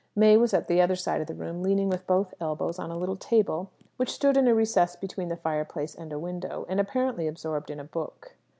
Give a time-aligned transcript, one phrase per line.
[0.15, 2.97] May was at the other side of the room, leaning with both elbows on a
[2.97, 7.27] little table which stood in a recess between the fireplace and a window, and apparently
[7.27, 8.35] absorbed in a book.